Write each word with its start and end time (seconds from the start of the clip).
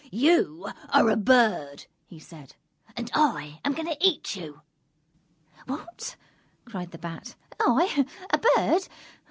"You 0.11 0.67
are 0.89 1.09
a 1.11 1.15
Bird," 1.15 1.85
he 2.07 2.17
said, 2.17 2.55
"and 2.97 3.11
I 3.13 3.59
am 3.63 3.73
going 3.73 3.87
to 3.87 4.03
eat 4.03 4.35
you!" 4.35 4.61
"What," 5.67 6.15
cried 6.65 6.89
the 6.89 6.97
Bat, 6.97 7.35
"I, 7.59 8.07
a 8.31 8.39
Bird! 8.39 8.87